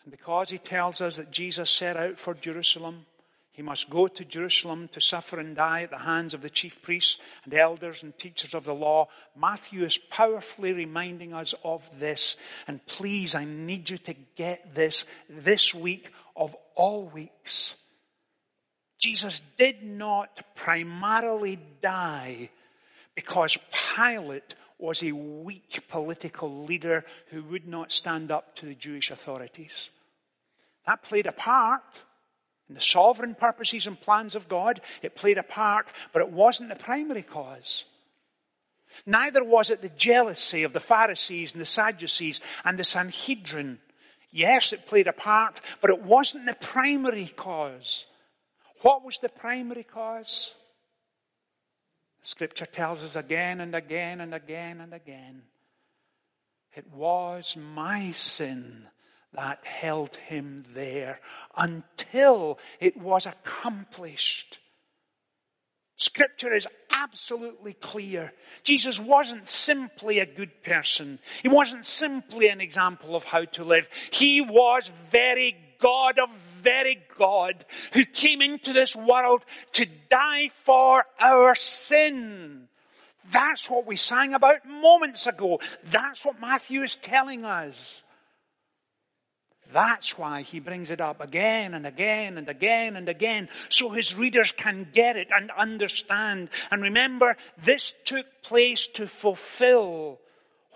And 0.04 0.10
because 0.10 0.50
he 0.50 0.58
tells 0.58 1.00
us 1.00 1.16
that 1.16 1.30
Jesus 1.30 1.70
set 1.70 1.96
out 1.96 2.18
for 2.18 2.34
Jerusalem, 2.34 3.06
he 3.52 3.60
must 3.60 3.90
go 3.90 4.08
to 4.08 4.24
Jerusalem 4.24 4.88
to 4.92 5.00
suffer 5.00 5.38
and 5.38 5.54
die 5.54 5.82
at 5.82 5.90
the 5.90 5.98
hands 5.98 6.32
of 6.32 6.40
the 6.40 6.48
chief 6.48 6.80
priests 6.80 7.18
and 7.44 7.52
elders 7.52 8.02
and 8.02 8.16
teachers 8.16 8.54
of 8.54 8.64
the 8.64 8.74
law. 8.74 9.08
Matthew 9.36 9.84
is 9.84 9.98
powerfully 9.98 10.72
reminding 10.72 11.34
us 11.34 11.54
of 11.62 11.86
this. 11.98 12.36
And 12.66 12.84
please, 12.86 13.34
I 13.34 13.44
need 13.44 13.90
you 13.90 13.98
to 13.98 14.14
get 14.36 14.74
this 14.74 15.04
this 15.28 15.74
week 15.74 16.10
of 16.34 16.56
all 16.74 17.06
weeks. 17.08 17.76
Jesus 18.98 19.42
did 19.58 19.82
not 19.82 20.54
primarily 20.54 21.58
die 21.82 22.48
because 23.14 23.58
Pilate 23.96 24.54
was 24.78 25.02
a 25.02 25.12
weak 25.12 25.84
political 25.88 26.64
leader 26.64 27.04
who 27.28 27.42
would 27.44 27.68
not 27.68 27.92
stand 27.92 28.32
up 28.32 28.54
to 28.56 28.66
the 28.66 28.74
Jewish 28.74 29.10
authorities. 29.10 29.90
That 30.86 31.02
played 31.02 31.26
a 31.26 31.32
part. 31.32 31.82
In 32.72 32.76
the 32.76 32.80
sovereign 32.80 33.34
purposes 33.34 33.86
and 33.86 34.00
plans 34.00 34.34
of 34.34 34.48
God, 34.48 34.80
it 35.02 35.14
played 35.14 35.36
a 35.36 35.42
part, 35.42 35.88
but 36.10 36.22
it 36.22 36.30
wasn't 36.30 36.70
the 36.70 36.74
primary 36.74 37.20
cause. 37.20 37.84
Neither 39.04 39.44
was 39.44 39.68
it 39.68 39.82
the 39.82 39.90
jealousy 39.90 40.62
of 40.62 40.72
the 40.72 40.80
Pharisees 40.80 41.52
and 41.52 41.60
the 41.60 41.66
Sadducees 41.66 42.40
and 42.64 42.78
the 42.78 42.84
Sanhedrin. 42.84 43.78
Yes, 44.30 44.72
it 44.72 44.86
played 44.86 45.06
a 45.06 45.12
part, 45.12 45.60
but 45.82 45.90
it 45.90 46.00
wasn't 46.00 46.46
the 46.46 46.54
primary 46.54 47.26
cause. 47.36 48.06
What 48.80 49.04
was 49.04 49.18
the 49.18 49.28
primary 49.28 49.84
cause? 49.84 50.54
Scripture 52.22 52.64
tells 52.64 53.04
us 53.04 53.16
again 53.16 53.60
and 53.60 53.74
again 53.74 54.22
and 54.22 54.32
again 54.32 54.80
and 54.80 54.94
again. 54.94 55.42
It 56.74 56.90
was 56.90 57.54
my 57.54 58.12
sin 58.12 58.88
that 59.34 59.64
held 59.64 60.16
him 60.16 60.64
there 60.74 61.20
until 61.56 62.58
it 62.80 62.96
was 62.96 63.26
accomplished. 63.26 64.58
Scripture 65.96 66.52
is 66.52 66.66
absolutely 66.90 67.74
clear. 67.74 68.32
Jesus 68.64 68.98
wasn't 68.98 69.46
simply 69.46 70.18
a 70.18 70.26
good 70.26 70.62
person. 70.62 71.18
He 71.42 71.48
wasn't 71.48 71.84
simply 71.84 72.48
an 72.48 72.60
example 72.60 73.14
of 73.14 73.24
how 73.24 73.44
to 73.44 73.64
live. 73.64 73.88
He 74.10 74.40
was 74.40 74.90
very 75.10 75.56
God 75.78 76.18
of 76.18 76.30
very 76.60 77.02
God 77.18 77.64
who 77.92 78.04
came 78.04 78.40
into 78.40 78.72
this 78.72 78.94
world 78.94 79.44
to 79.72 79.86
die 80.10 80.50
for 80.64 81.04
our 81.20 81.54
sin. 81.54 82.68
That's 83.30 83.68
what 83.70 83.86
we 83.86 83.96
sang 83.96 84.34
about 84.34 84.66
moments 84.66 85.26
ago. 85.26 85.60
That's 85.84 86.24
what 86.24 86.40
Matthew 86.40 86.82
is 86.82 86.96
telling 86.96 87.44
us. 87.44 88.02
That's 89.72 90.18
why 90.18 90.42
he 90.42 90.60
brings 90.60 90.90
it 90.90 91.00
up 91.00 91.20
again 91.20 91.74
and 91.74 91.86
again 91.86 92.38
and 92.38 92.48
again 92.48 92.96
and 92.96 93.08
again, 93.08 93.48
so 93.68 93.90
his 93.90 94.14
readers 94.14 94.52
can 94.52 94.88
get 94.92 95.16
it 95.16 95.28
and 95.34 95.50
understand. 95.50 96.50
And 96.70 96.82
remember, 96.82 97.36
this 97.64 97.94
took 98.04 98.26
place 98.42 98.86
to 98.94 99.06
fulfill 99.06 100.18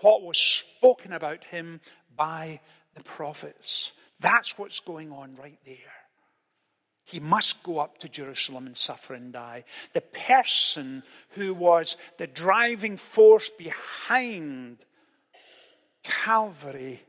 what 0.01 0.23
was 0.23 0.37
spoken 0.37 1.13
about 1.13 1.43
him 1.45 1.81
by 2.15 2.61
the 2.95 3.03
prophets. 3.03 3.91
That's 4.19 4.57
what's 4.57 4.79
going 4.79 5.11
on 5.11 5.35
right 5.35 5.59
there. 5.65 5.75
He 7.03 7.19
must 7.21 7.63
go 7.63 7.79
up 7.79 7.99
to 7.99 8.09
Jerusalem 8.09 8.67
and 8.67 8.75
suffer 8.75 9.13
and 9.13 9.31
die. 9.31 9.63
The 9.93 10.01
person 10.01 11.03
who 11.31 11.53
was 11.53 11.95
the 12.17 12.27
driving 12.27 12.97
force 12.97 13.49
behind 13.49 14.79
Calvary 16.03 17.01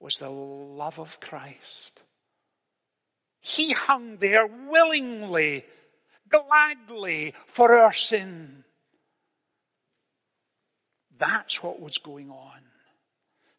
was 0.00 0.16
the 0.16 0.30
love 0.30 0.98
of 0.98 1.20
Christ. 1.20 2.00
He 3.40 3.72
hung 3.72 4.16
there 4.18 4.46
willingly, 4.46 5.64
gladly 6.28 7.34
for 7.46 7.76
our 7.76 7.92
sin. 7.92 8.64
That's 11.16 11.62
what 11.62 11.80
was 11.80 11.98
going 11.98 12.30
on. 12.30 12.60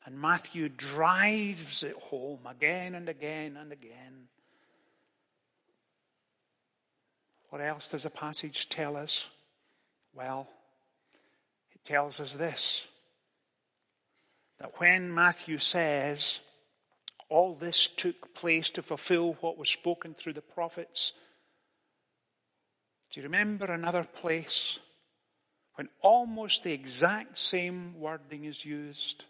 And 0.05 0.19
Matthew 0.19 0.69
drives 0.69 1.83
it 1.83 1.95
home 1.95 2.45
again 2.47 2.93
and 2.95 3.09
again 3.09 3.57
and 3.57 3.71
again. 3.71 4.27
What 7.49 7.61
else 7.61 7.89
does 7.89 8.03
the 8.03 8.09
passage 8.09 8.69
tell 8.69 8.97
us? 8.97 9.27
Well, 10.13 10.47
it 11.73 11.83
tells 11.85 12.19
us 12.19 12.33
this 12.33 12.87
that 14.59 14.73
when 14.77 15.13
Matthew 15.13 15.57
says, 15.57 16.39
all 17.29 17.55
this 17.55 17.87
took 17.87 18.33
place 18.33 18.69
to 18.71 18.81
fulfill 18.81 19.33
what 19.41 19.57
was 19.57 19.69
spoken 19.69 20.13
through 20.13 20.33
the 20.33 20.41
prophets, 20.41 21.13
do 23.11 23.19
you 23.19 23.25
remember 23.25 23.65
another 23.65 24.03
place 24.03 24.79
when 25.75 25.89
almost 26.01 26.63
the 26.63 26.73
exact 26.73 27.37
same 27.37 27.99
wording 27.99 28.45
is 28.45 28.63
used? 28.63 29.23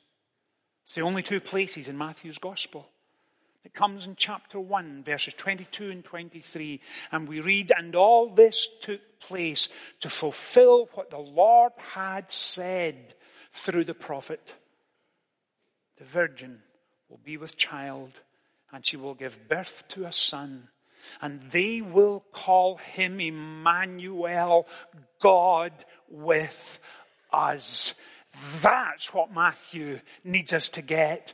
It's 0.83 0.93
the 0.93 1.01
only 1.01 1.23
two 1.23 1.39
places 1.39 1.87
in 1.87 1.97
Matthew's 1.97 2.37
Gospel. 2.37 2.87
It 3.63 3.73
comes 3.73 4.05
in 4.05 4.15
chapter 4.15 4.59
1, 4.59 5.03
verses 5.03 5.33
22 5.33 5.89
and 5.89 6.05
23, 6.05 6.81
and 7.11 7.27
we 7.27 7.41
read, 7.41 7.71
And 7.75 7.95
all 7.95 8.29
this 8.29 8.67
took 8.81 9.01
place 9.19 9.69
to 10.01 10.09
fulfill 10.09 10.87
what 10.93 11.09
the 11.09 11.17
Lord 11.17 11.71
had 11.77 12.31
said 12.31 13.15
through 13.51 13.85
the 13.85 13.95
prophet. 13.95 14.53
The 15.97 16.05
virgin 16.05 16.59
will 17.09 17.19
be 17.23 17.37
with 17.37 17.57
child, 17.57 18.11
and 18.71 18.85
she 18.85 18.97
will 18.97 19.13
give 19.13 19.47
birth 19.47 19.83
to 19.89 20.05
a 20.05 20.11
son, 20.11 20.69
and 21.21 21.41
they 21.51 21.81
will 21.81 22.23
call 22.31 22.77
him 22.77 23.19
Emmanuel, 23.19 24.67
God 25.21 25.71
with 26.09 26.79
us. 27.31 27.93
That's 28.61 29.13
what 29.13 29.33
Matthew 29.33 30.01
needs 30.23 30.51
us 30.51 30.69
to 30.69 30.81
get. 30.81 31.33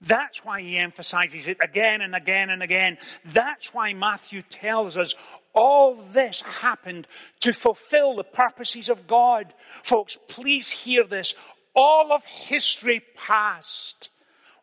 That's 0.00 0.42
why 0.44 0.62
he 0.62 0.78
emphasizes 0.78 1.46
it 1.46 1.58
again 1.62 2.00
and 2.00 2.14
again 2.14 2.48
and 2.48 2.62
again. 2.62 2.96
That's 3.26 3.74
why 3.74 3.92
Matthew 3.92 4.42
tells 4.48 4.96
us 4.96 5.14
all 5.52 5.96
this 6.12 6.40
happened 6.40 7.06
to 7.40 7.52
fulfill 7.52 8.16
the 8.16 8.24
purposes 8.24 8.88
of 8.88 9.06
God. 9.06 9.52
Folks, 9.82 10.16
please 10.28 10.70
hear 10.70 11.04
this. 11.04 11.34
All 11.74 12.12
of 12.12 12.24
history 12.24 13.02
past 13.16 14.10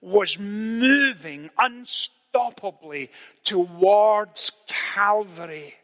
was 0.02 0.38
moving 0.38 1.50
unstoppably 1.58 3.10
towards 3.44 4.52
Calvary. 4.67 5.76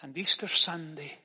And 0.00 0.16
Easter 0.16 0.48
Sunday 0.48 1.18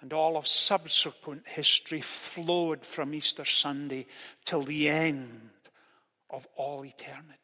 and 0.00 0.12
all 0.12 0.36
of 0.36 0.46
subsequent 0.46 1.42
history 1.46 2.00
flowed 2.00 2.84
from 2.84 3.14
Easter 3.14 3.44
Sunday 3.44 4.06
till 4.44 4.62
the 4.62 4.88
end 4.88 5.50
of 6.30 6.46
all 6.56 6.84
eternity. 6.84 7.36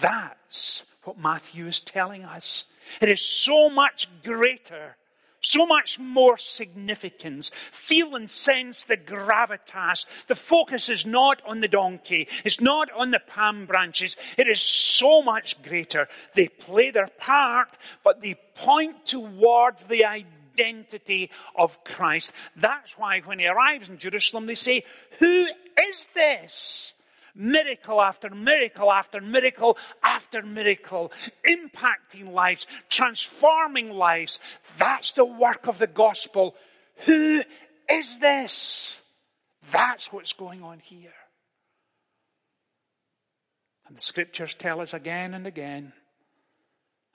That's 0.00 0.84
what 1.02 1.18
Matthew 1.18 1.66
is 1.66 1.80
telling 1.80 2.24
us. 2.24 2.64
It 3.00 3.08
is 3.08 3.20
so 3.20 3.68
much 3.68 4.08
greater, 4.22 4.96
so 5.44 5.66
much 5.66 5.98
more 5.98 6.38
significance. 6.38 7.50
Feel 7.70 8.14
and 8.16 8.30
sense 8.30 8.84
the 8.84 8.96
gravitas. 8.96 10.06
The 10.26 10.34
focus 10.34 10.88
is 10.88 11.04
not 11.04 11.42
on 11.46 11.60
the 11.60 11.68
donkey. 11.68 12.28
It's 12.44 12.60
not 12.60 12.90
on 12.92 13.10
the 13.10 13.20
palm 13.20 13.66
branches. 13.66 14.16
It 14.38 14.48
is 14.48 14.60
so 14.60 15.22
much 15.22 15.62
greater. 15.62 16.08
They 16.34 16.48
play 16.48 16.90
their 16.90 17.08
part, 17.18 17.76
but 18.02 18.22
they 18.22 18.36
point 18.54 19.04
towards 19.06 19.84
the 19.84 20.06
identity 20.06 21.30
of 21.54 21.84
Christ. 21.84 22.32
That's 22.56 22.96
why 22.96 23.20
when 23.20 23.38
he 23.38 23.46
arrives 23.46 23.88
in 23.88 23.98
Jerusalem, 23.98 24.46
they 24.46 24.54
say, 24.54 24.84
who 25.18 25.46
is 25.78 26.08
this? 26.14 26.93
Miracle 27.34 28.00
after 28.00 28.30
miracle 28.30 28.90
after 28.90 29.20
miracle 29.20 29.76
after 30.02 30.42
miracle, 30.42 31.12
impacting 31.46 32.32
lives, 32.32 32.66
transforming 32.88 33.90
lives. 33.90 34.38
That's 34.78 35.12
the 35.12 35.24
work 35.24 35.66
of 35.66 35.78
the 35.78 35.86
gospel. 35.86 36.54
Who 37.06 37.42
is 37.90 38.18
this? 38.18 39.00
That's 39.70 40.12
what's 40.12 40.32
going 40.32 40.62
on 40.62 40.78
here. 40.78 41.14
And 43.86 43.96
the 43.96 44.02
scriptures 44.02 44.54
tell 44.54 44.80
us 44.80 44.94
again 44.94 45.34
and 45.34 45.46
again 45.46 45.92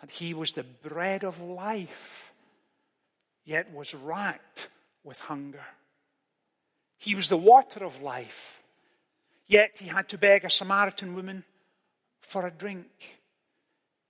that 0.01 0.11
he 0.11 0.33
was 0.33 0.53
the 0.53 0.63
bread 0.63 1.23
of 1.23 1.41
life, 1.41 2.31
yet 3.45 3.73
was 3.73 3.93
racked 3.93 4.69
with 5.03 5.19
hunger. 5.19 5.65
He 6.97 7.15
was 7.15 7.29
the 7.29 7.37
water 7.37 7.83
of 7.83 8.01
life, 8.01 8.58
Yet 9.49 9.79
he 9.79 9.87
had 9.87 10.07
to 10.09 10.17
beg 10.19 10.45
a 10.45 10.49
Samaritan 10.49 11.15
woman 11.15 11.43
for 12.21 12.45
a 12.45 12.51
drink. 12.51 12.85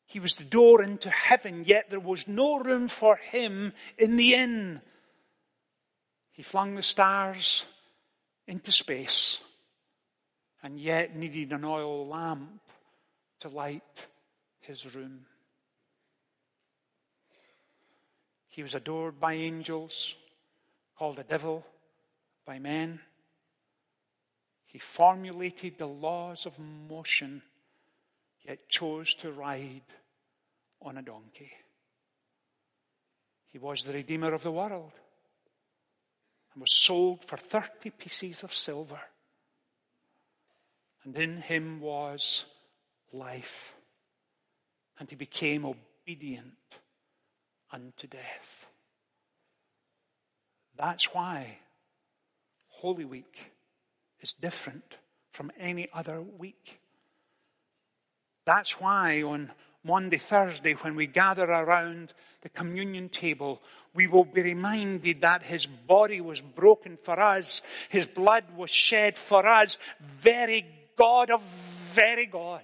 He 0.06 0.19
was 0.19 0.36
the 0.36 0.43
door 0.43 0.84
into 0.84 1.10
heaven, 1.10 1.63
yet 1.65 1.86
there 1.89 1.99
was 1.99 2.28
no 2.28 2.60
room 2.60 2.89
for 2.89 3.15
him 3.15 3.71
in 3.97 4.17
the 4.17 4.34
inn. 4.34 4.82
He 6.32 6.43
flung 6.43 6.75
the 6.75 6.82
stars 6.82 7.65
into 8.47 8.71
space 8.73 9.39
and 10.62 10.78
yet 10.78 11.15
needed 11.15 11.54
an 11.54 11.63
oil 11.63 12.06
lamp 12.06 12.62
to 13.39 13.47
light 13.47 14.08
his 14.60 14.93
room. 14.93 15.25
He 18.49 18.62
was 18.62 18.75
adored 18.75 19.21
by 19.21 19.36
angels, 19.36 20.17
called 20.97 21.17
a 21.17 21.23
devil 21.23 21.65
by 22.45 22.60
men. 22.60 22.99
He 24.71 24.77
formulated 24.77 25.79
the 25.79 25.88
laws 25.88 26.45
of 26.45 26.60
motion, 26.60 27.41
yet 28.47 28.69
chose 28.69 29.15
to 29.15 29.32
ride 29.32 29.82
on 30.79 30.97
a 30.97 31.01
donkey. 31.01 31.51
He 33.47 33.58
was 33.58 33.84
the 33.84 33.93
Redeemer 33.93 34.32
of 34.32 34.43
the 34.43 34.51
world 34.51 34.91
and 36.53 36.62
was 36.62 36.71
sold 36.71 37.25
for 37.25 37.38
30 37.38 37.89
pieces 37.89 38.43
of 38.43 38.53
silver. 38.53 39.01
And 41.03 41.17
in 41.17 41.38
him 41.38 41.79
was 41.79 42.45
life. 43.12 43.73
And 44.99 45.10
he 45.10 45.15
became 45.15 45.65
obedient 45.65 46.53
unto 47.71 48.05
death. 48.05 48.67
That's 50.77 51.05
why 51.05 51.58
Holy 52.67 53.05
Week 53.05 53.51
is 54.21 54.34
different 54.34 54.95
from 55.32 55.51
any 55.60 55.88
other 55.93 56.21
week. 56.21 56.79
That's 58.45 58.79
why 58.79 59.21
on 59.21 59.51
Maundy, 59.84 60.17
Thursday, 60.17 60.73
when 60.73 60.95
we 60.95 61.08
gather 61.08 61.45
around 61.45 62.13
the 62.41 62.49
communion 62.49 63.10
table, 63.10 63.62
we 63.93 64.08
will 64.08 64.25
be 64.25 64.41
reminded 64.41 65.21
that 65.21 65.43
His 65.43 65.65
body 65.65 66.19
was 66.19 66.41
broken 66.41 66.97
for 66.97 67.19
us. 67.19 67.62
His 67.89 68.05
blood 68.05 68.43
was 68.55 68.69
shed 68.69 69.17
for 69.17 69.47
us. 69.47 69.77
Very 69.99 70.65
God 70.97 71.32
of 71.32 71.41
very 71.93 72.25
God. 72.25 72.62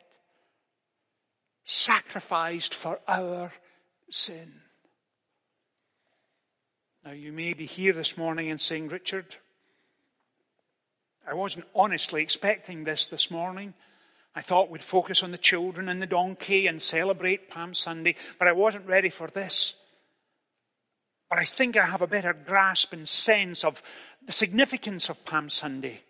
Sacrificed 1.63 2.73
for 2.75 2.99
our 3.07 3.53
sin. 4.11 4.61
Now 7.03 7.11
you 7.11 7.31
may 7.31 7.53
be 7.53 7.65
here 7.65 7.93
this 7.93 8.17
morning 8.17 8.49
and 8.49 8.59
saying, 8.59 8.89
Richard, 8.89 9.35
I 11.27 11.33
wasn't 11.33 11.65
honestly 11.73 12.21
expecting 12.21 12.83
this 12.83 13.07
this 13.07 13.31
morning. 13.31 13.73
I 14.35 14.41
thought 14.41 14.69
we'd 14.69 14.83
focus 14.83 15.23
on 15.23 15.31
the 15.31 15.37
children 15.37 15.89
and 15.89 16.01
the 16.01 16.07
donkey 16.07 16.67
and 16.67 16.81
celebrate 16.81 17.49
Palm 17.49 17.73
Sunday, 17.73 18.15
but 18.37 18.47
I 18.47 18.51
wasn't 18.51 18.85
ready 18.85 19.09
for 19.09 19.27
this. 19.27 19.75
But 21.29 21.39
I 21.39 21.45
think 21.45 21.77
I 21.77 21.85
have 21.85 22.01
a 22.01 22.07
better 22.07 22.33
grasp 22.33 22.93
and 22.93 23.07
sense 23.07 23.63
of 23.63 23.81
the 24.25 24.31
significance 24.31 25.09
of 25.09 25.23
Palm 25.25 25.49
Sunday. 25.49 26.01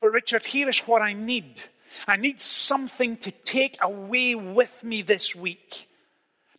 But 0.00 0.12
Richard, 0.12 0.44
here 0.44 0.68
is 0.68 0.78
what 0.80 1.02
I 1.02 1.14
need. 1.14 1.62
I 2.06 2.16
need 2.16 2.40
something 2.40 3.16
to 3.18 3.30
take 3.30 3.78
away 3.80 4.34
with 4.34 4.84
me 4.84 5.02
this 5.02 5.34
week. 5.34 5.88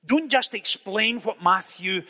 Don't 0.06 0.30
just 0.30 0.54
explain 0.54 1.19
what 1.19 1.43
Matthew 1.43 2.02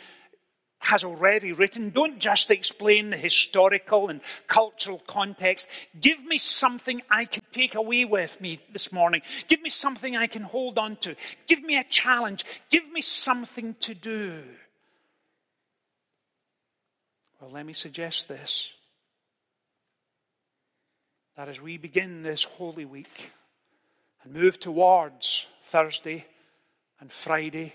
has 0.80 1.04
already 1.04 1.52
written. 1.52 1.90
Don't 1.90 2.18
just 2.18 2.50
explain 2.50 3.10
the 3.10 3.16
historical 3.16 4.08
and 4.08 4.20
cultural 4.46 5.02
context. 5.06 5.66
Give 6.00 6.22
me 6.24 6.38
something 6.38 7.02
I 7.10 7.24
can 7.24 7.42
take 7.50 7.74
away 7.74 8.04
with 8.04 8.40
me 8.40 8.60
this 8.72 8.92
morning. 8.92 9.22
Give 9.48 9.60
me 9.60 9.70
something 9.70 10.16
I 10.16 10.28
can 10.28 10.42
hold 10.42 10.78
on 10.78 10.96
to. 10.98 11.16
Give 11.46 11.62
me 11.62 11.76
a 11.76 11.84
challenge. 11.84 12.44
Give 12.70 12.88
me 12.90 13.02
something 13.02 13.74
to 13.80 13.94
do. 13.94 14.42
Well, 17.40 17.50
let 17.50 17.66
me 17.66 17.72
suggest 17.72 18.28
this. 18.28 18.70
That 21.36 21.48
as 21.48 21.60
we 21.60 21.76
begin 21.76 22.22
this 22.22 22.44
Holy 22.44 22.84
Week 22.84 23.30
and 24.24 24.32
move 24.32 24.58
towards 24.58 25.46
Thursday 25.62 26.26
and 27.00 27.12
Friday 27.12 27.74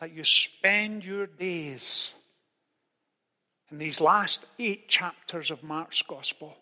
that 0.00 0.12
you 0.12 0.24
spend 0.24 1.04
your 1.04 1.26
days 1.26 2.14
in 3.70 3.78
these 3.78 4.00
last 4.00 4.44
eight 4.58 4.88
chapters 4.88 5.50
of 5.50 5.62
Mark's 5.62 6.02
Gospel. 6.02 6.56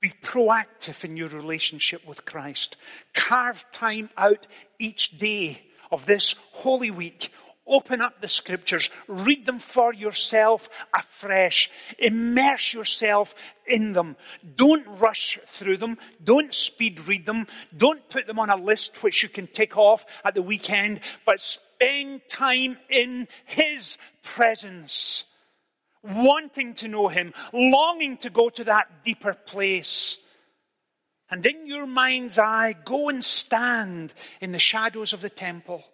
Be 0.00 0.12
proactive 0.22 1.04
in 1.04 1.16
your 1.16 1.28
relationship 1.28 2.06
with 2.06 2.24
Christ. 2.24 2.76
Carve 3.14 3.66
time 3.72 4.08
out 4.16 4.46
each 4.78 5.18
day 5.18 5.62
of 5.92 6.06
this 6.06 6.34
Holy 6.52 6.90
Week 6.90 7.30
Open 7.70 8.00
up 8.00 8.20
the 8.20 8.26
scriptures. 8.26 8.90
Read 9.06 9.46
them 9.46 9.60
for 9.60 9.94
yourself 9.94 10.68
afresh. 10.92 11.70
Immerse 12.00 12.74
yourself 12.74 13.32
in 13.64 13.92
them. 13.92 14.16
Don't 14.56 14.86
rush 14.98 15.38
through 15.46 15.76
them. 15.76 15.96
Don't 16.22 16.52
speed 16.52 17.06
read 17.06 17.26
them. 17.26 17.46
Don't 17.74 18.08
put 18.10 18.26
them 18.26 18.40
on 18.40 18.50
a 18.50 18.56
list 18.56 19.04
which 19.04 19.22
you 19.22 19.28
can 19.28 19.46
tick 19.46 19.78
off 19.78 20.04
at 20.24 20.34
the 20.34 20.42
weekend, 20.42 21.00
but 21.24 21.58
spend 21.80 22.22
time 22.28 22.78
in 22.88 23.28
His 23.44 23.98
presence. 24.22 25.24
Wanting 26.02 26.74
to 26.74 26.88
know 26.88 27.08
Him. 27.08 27.32
Longing 27.52 28.16
to 28.18 28.30
go 28.30 28.48
to 28.50 28.64
that 28.64 29.04
deeper 29.04 29.34
place. 29.34 30.18
And 31.30 31.44
in 31.46 31.66
your 31.66 31.86
mind's 31.86 32.38
eye, 32.38 32.74
go 32.84 33.08
and 33.08 33.24
stand 33.24 34.12
in 34.40 34.52
the 34.52 34.58
shadows 34.58 35.12
of 35.12 35.20
the 35.20 35.30
temple 35.30 35.84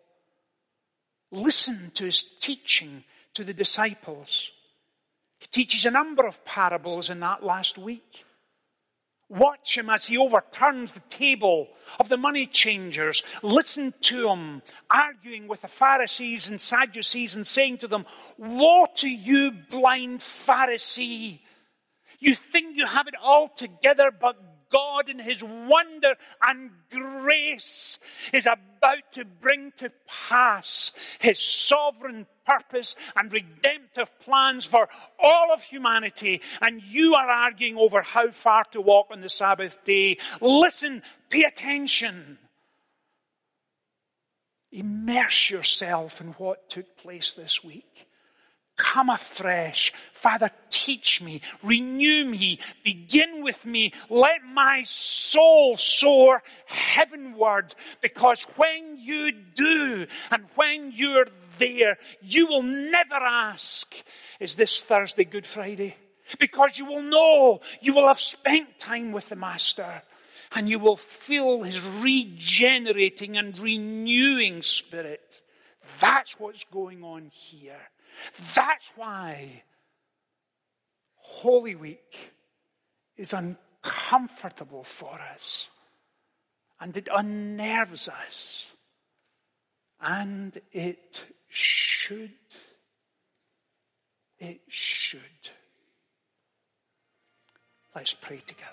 Listen 1.30 1.90
to 1.94 2.04
his 2.04 2.24
teaching 2.40 3.04
to 3.34 3.44
the 3.44 3.54
disciples. 3.54 4.52
He 5.38 5.46
teaches 5.46 5.84
a 5.84 5.90
number 5.90 6.26
of 6.26 6.44
parables 6.44 7.10
in 7.10 7.20
that 7.20 7.42
last 7.42 7.76
week. 7.76 8.24
Watch 9.28 9.76
him 9.76 9.90
as 9.90 10.06
he 10.06 10.16
overturns 10.16 10.92
the 10.92 11.00
table 11.08 11.68
of 11.98 12.08
the 12.08 12.16
money 12.16 12.46
changers. 12.46 13.24
Listen 13.42 13.92
to 14.02 14.28
him 14.28 14.62
arguing 14.88 15.48
with 15.48 15.62
the 15.62 15.68
Pharisees 15.68 16.48
and 16.48 16.60
Sadducees 16.60 17.34
and 17.34 17.44
saying 17.44 17.78
to 17.78 17.88
them, 17.88 18.06
Woe 18.38 18.86
to 18.96 19.08
you, 19.08 19.50
blind 19.68 20.20
Pharisee! 20.20 21.40
You 22.20 22.34
think 22.34 22.76
you 22.76 22.86
have 22.86 23.08
it 23.08 23.14
all 23.20 23.48
together, 23.48 24.10
but 24.10 24.36
God 24.70 25.08
in 25.08 25.18
His 25.18 25.42
wonder 25.42 26.14
and 26.42 26.70
grace 26.90 27.98
is 28.32 28.46
about 28.46 29.12
to 29.12 29.24
bring 29.24 29.72
to 29.78 29.90
pass 30.06 30.92
His 31.18 31.38
sovereign 31.38 32.26
purpose 32.44 32.96
and 33.16 33.32
redemptive 33.32 34.10
plans 34.20 34.64
for 34.64 34.88
all 35.18 35.52
of 35.52 35.62
humanity. 35.62 36.40
And 36.60 36.82
you 36.82 37.14
are 37.14 37.28
arguing 37.28 37.76
over 37.76 38.02
how 38.02 38.30
far 38.30 38.64
to 38.72 38.80
walk 38.80 39.08
on 39.10 39.20
the 39.20 39.28
Sabbath 39.28 39.84
day. 39.84 40.18
Listen, 40.40 41.02
pay 41.30 41.42
attention. 41.42 42.38
Immerse 44.72 45.50
yourself 45.50 46.20
in 46.20 46.28
what 46.32 46.68
took 46.68 46.96
place 46.96 47.32
this 47.32 47.64
week. 47.64 48.06
Come 48.76 49.08
afresh. 49.08 49.92
Father, 50.12 50.50
teach 50.70 51.22
me, 51.22 51.40
renew 51.62 52.26
me, 52.26 52.60
begin 52.84 53.42
with 53.42 53.64
me. 53.64 53.92
Let 54.10 54.44
my 54.44 54.82
soul 54.84 55.76
soar 55.76 56.42
heavenward 56.66 57.74
because 58.02 58.42
when 58.56 58.98
you 58.98 59.32
do 59.32 60.06
and 60.30 60.44
when 60.56 60.92
you're 60.94 61.28
there, 61.58 61.96
you 62.20 62.46
will 62.46 62.62
never 62.62 63.14
ask, 63.14 63.94
is 64.40 64.56
this 64.56 64.82
Thursday 64.82 65.24
Good 65.24 65.46
Friday? 65.46 65.96
Because 66.38 66.76
you 66.76 66.84
will 66.84 67.02
know 67.02 67.60
you 67.80 67.94
will 67.94 68.08
have 68.08 68.20
spent 68.20 68.78
time 68.78 69.12
with 69.12 69.28
the 69.30 69.36
Master 69.36 70.02
and 70.52 70.68
you 70.68 70.78
will 70.78 70.96
feel 70.96 71.62
his 71.62 71.80
regenerating 71.80 73.36
and 73.38 73.58
renewing 73.58 74.62
spirit. 74.62 75.22
That's 76.00 76.38
what's 76.38 76.64
going 76.64 77.02
on 77.02 77.30
here. 77.32 77.80
That's 78.54 78.92
why 78.96 79.62
Holy 81.16 81.74
Week 81.74 82.32
is 83.16 83.32
uncomfortable 83.32 84.84
for 84.84 85.18
us 85.34 85.70
and 86.80 86.96
it 86.96 87.08
unnerves 87.14 88.08
us 88.08 88.70
and 90.00 90.58
it 90.72 91.24
should. 91.48 92.32
It 94.38 94.60
should. 94.68 95.20
Let's 97.94 98.14
pray 98.14 98.42
together. 98.46 98.70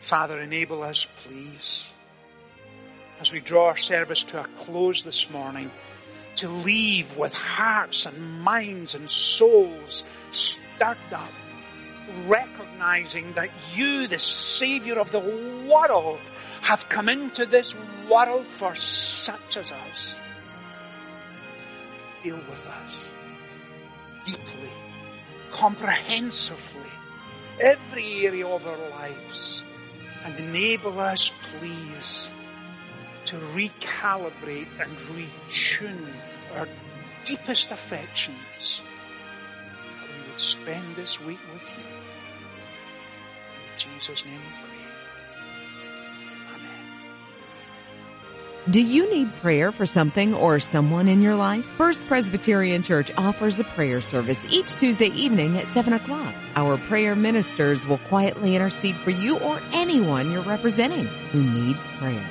Father, 0.00 0.38
enable 0.38 0.84
us, 0.84 1.06
please 1.24 1.88
as 3.20 3.32
we 3.32 3.40
draw 3.40 3.66
our 3.66 3.76
service 3.76 4.22
to 4.24 4.40
a 4.40 4.48
close 4.56 5.02
this 5.02 5.30
morning, 5.30 5.70
to 6.36 6.48
leave 6.48 7.16
with 7.16 7.32
hearts 7.32 8.06
and 8.06 8.42
minds 8.42 8.94
and 8.94 9.08
souls 9.08 10.04
stirred 10.30 10.98
up, 11.12 11.32
recognizing 12.26 13.32
that 13.32 13.50
you, 13.74 14.06
the 14.06 14.18
Savior 14.18 14.98
of 14.98 15.10
the 15.10 15.20
world, 15.20 16.20
have 16.60 16.88
come 16.88 17.08
into 17.08 17.46
this 17.46 17.74
world 18.08 18.50
for 18.50 18.74
such 18.74 19.56
as 19.56 19.72
us. 19.72 20.16
Deal 22.22 22.36
with 22.36 22.66
us 22.66 23.08
deeply, 24.24 24.70
comprehensively, 25.52 26.90
every 27.60 28.26
area 28.26 28.46
of 28.46 28.66
our 28.66 28.90
lives, 28.90 29.64
and 30.24 30.38
enable 30.40 30.98
us, 30.98 31.30
please, 31.58 32.32
to 33.26 33.36
recalibrate 33.36 34.68
and 34.80 34.96
retune 34.98 36.08
our 36.54 36.68
deepest 37.24 37.72
affections 37.72 38.82
we 40.02 40.30
would 40.30 40.40
spend 40.40 40.96
this 40.96 41.20
week 41.20 41.40
with 41.52 41.62
you. 41.62 41.84
In 43.92 43.94
Jesus' 43.98 44.24
name 44.24 44.34
we 44.34 44.40
pray. 44.40 44.76
Do 48.68 48.80
you 48.80 49.08
need 49.12 49.32
prayer 49.36 49.70
for 49.70 49.86
something 49.86 50.34
or 50.34 50.58
someone 50.58 51.06
in 51.06 51.22
your 51.22 51.36
life? 51.36 51.64
First 51.76 52.00
Presbyterian 52.08 52.82
Church 52.82 53.12
offers 53.16 53.58
a 53.60 53.64
prayer 53.64 54.00
service 54.00 54.40
each 54.50 54.74
Tuesday 54.74 55.06
evening 55.08 55.56
at 55.56 55.68
7 55.68 55.92
o'clock. 55.92 56.34
Our 56.56 56.76
prayer 56.76 57.14
ministers 57.14 57.86
will 57.86 57.98
quietly 57.98 58.56
intercede 58.56 58.96
for 58.96 59.10
you 59.10 59.38
or 59.38 59.60
anyone 59.72 60.32
you're 60.32 60.42
representing 60.42 61.06
who 61.30 61.44
needs 61.44 61.86
prayer. 61.98 62.28